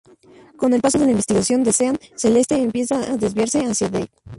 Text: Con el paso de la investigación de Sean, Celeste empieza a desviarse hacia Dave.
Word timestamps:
Con 0.57 0.73
el 0.73 0.81
paso 0.81 0.97
de 0.97 1.05
la 1.05 1.11
investigación 1.11 1.63
de 1.63 1.73
Sean, 1.73 1.99
Celeste 2.15 2.55
empieza 2.59 2.95
a 2.95 3.17
desviarse 3.17 3.61
hacia 3.67 3.87
Dave. 3.87 4.09